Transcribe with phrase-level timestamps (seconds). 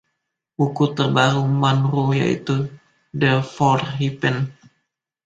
[0.57, 2.55] Buku terbaru Munroe yaitu
[3.19, 4.41] Therefore Repent!